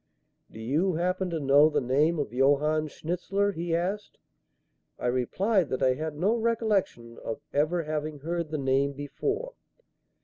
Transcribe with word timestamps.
"Do 0.49 0.59
you 0.59 0.93
happen 0.95 1.29
to 1.29 1.39
know 1.39 1.69
the 1.69 1.79
name 1.79 2.17
of 2.17 2.33
Johann 2.33 2.87
Schnitzler?" 2.87 3.51
he 3.51 3.75
asked. 3.75 4.17
I 4.97 5.05
replied 5.05 5.69
that 5.69 5.83
I 5.83 5.93
had 5.93 6.15
no 6.17 6.33
recollection 6.35 7.19
of 7.23 7.39
ever 7.53 7.83
having 7.83 8.17
heard 8.21 8.49
the 8.49 8.57
name 8.57 8.93
before. 8.93 9.53